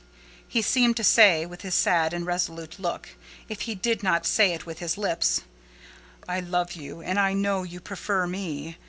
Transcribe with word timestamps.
He 0.47 0.63
seemed 0.63 0.97
to 0.97 1.03
say, 1.03 1.45
with 1.45 1.61
his 1.61 1.75
sad 1.75 2.11
and 2.11 2.25
resolute 2.25 2.79
look, 2.79 3.09
if 3.47 3.61
he 3.69 3.75
did 3.75 4.01
not 4.01 4.25
say 4.25 4.51
it 4.55 4.65
with 4.65 4.79
his 4.79 4.97
lips, 4.97 5.43
"I 6.27 6.39
love 6.39 6.71
you, 6.73 7.01
and 7.03 7.19
I 7.19 7.33
know 7.33 7.61
you 7.61 7.79
prefer 7.79 8.25
me. 8.25 8.77